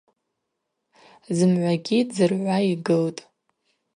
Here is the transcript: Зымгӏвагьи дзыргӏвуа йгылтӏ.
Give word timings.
Зымгӏвагьи 1.35 1.99
дзыргӏвуа 2.07 2.57
йгылтӏ. 2.69 3.21